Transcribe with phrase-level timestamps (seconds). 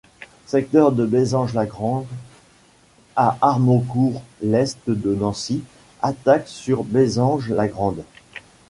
[0.47, 2.07] Secteur de Bezange-la-Grande
[3.15, 8.03] à Armaucourt l'est de Nancy...attaque sur Bezange-la-Grande.